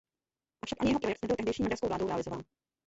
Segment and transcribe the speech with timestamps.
[0.63, 2.43] Avšak ani jeho projekt nebyl tehdejší maďarskou vládou realizován.